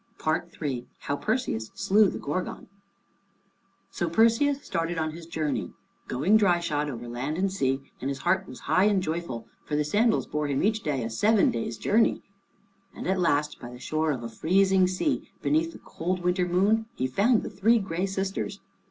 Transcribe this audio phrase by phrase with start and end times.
[0.25, 2.65] III HOW PERSEUS SLEW THE GORGON
[3.91, 5.73] So Perseus started on his journey,
[6.07, 9.83] going dryshod over land and sea, and his heart was high and joyful, for the
[9.83, 12.23] sandals bore him each day a seven days' journey.
[12.95, 16.87] And at last by the shore of a freezing sea, beneath the cold winter moon,
[16.95, 18.59] he found the Three Gray Sisters.